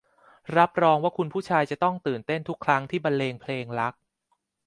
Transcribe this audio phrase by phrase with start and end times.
[0.57, 3.93] รับรองว่าคุณผู้ชายจะต้องตื่นเต้นทุกครั้งที่บรรเลงเพลงรัก